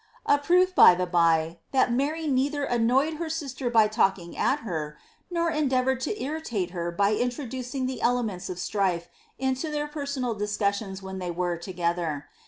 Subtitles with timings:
[0.35, 4.97] ''A proof, by the bye, that Mary neither annoyed her sister by talking at her,
[5.29, 10.33] nor endeavoured to irritate her by intro ducing the elements of strife into their personal
[10.33, 12.25] discussions when they were together.